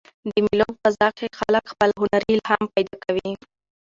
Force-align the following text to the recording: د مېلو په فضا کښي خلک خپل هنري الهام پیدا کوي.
د 0.27 0.29
مېلو 0.45 0.67
په 0.71 0.77
فضا 0.83 1.07
کښي 1.15 1.27
خلک 1.39 1.63
خپل 1.71 1.89
هنري 2.01 2.31
الهام 2.35 2.63
پیدا 2.75 2.95
کوي. 3.05 3.31